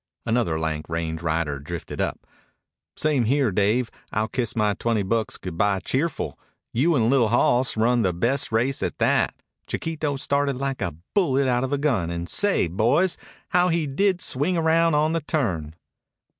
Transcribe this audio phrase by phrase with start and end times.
[0.25, 2.25] Another lank range rider drifted up.
[2.97, 3.91] "Same here, Dave.
[4.11, 6.39] I'll kiss my twenty bucks good bye cheerful.
[6.73, 9.35] You 'n' the li'l hoss run the best race, at that.
[9.67, 13.15] Chiquito started like a bullet out of a gun, and say, boys!
[13.49, 15.75] how he did swing round on the turn."